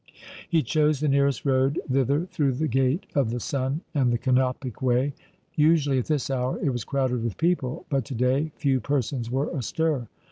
[0.49, 4.81] He chose the nearest road thither through the Gate of the Sun and the Kanopic
[4.81, 5.13] Way.
[5.53, 9.55] Usually at this hour it was crowded with people, but to day few persons were
[9.55, 10.07] astir.